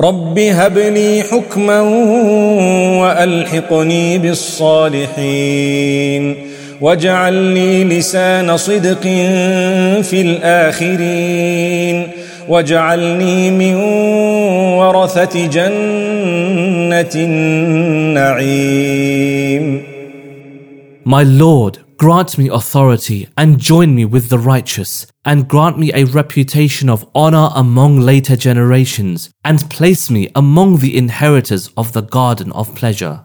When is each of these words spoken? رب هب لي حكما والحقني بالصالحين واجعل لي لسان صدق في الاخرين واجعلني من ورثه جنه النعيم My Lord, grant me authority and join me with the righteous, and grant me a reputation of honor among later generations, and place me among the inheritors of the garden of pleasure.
رب 0.00 0.38
هب 0.38 0.78
لي 0.78 1.22
حكما 1.22 1.80
والحقني 3.00 4.18
بالصالحين 4.18 5.54
واجعل 6.80 7.32
لي 7.34 7.84
لسان 7.84 8.56
صدق 8.56 9.02
في 10.02 10.20
الاخرين 10.20 12.08
واجعلني 12.48 13.50
من 13.50 13.74
ورثه 14.78 15.46
جنه 15.46 17.10
النعيم 18.34 19.12
My 21.04 21.24
Lord, 21.24 21.74
grant 22.02 22.36
me 22.36 22.48
authority 22.48 23.28
and 23.36 23.60
join 23.60 23.94
me 23.94 24.04
with 24.04 24.28
the 24.28 24.36
righteous, 24.36 25.06
and 25.24 25.46
grant 25.46 25.78
me 25.78 25.92
a 25.94 26.04
reputation 26.06 26.90
of 26.90 27.08
honor 27.14 27.48
among 27.54 28.00
later 28.00 28.34
generations, 28.34 29.30
and 29.44 29.70
place 29.70 30.10
me 30.10 30.28
among 30.34 30.78
the 30.78 30.96
inheritors 30.96 31.68
of 31.76 31.92
the 31.92 32.02
garden 32.02 32.50
of 32.54 32.74
pleasure. 32.74 33.24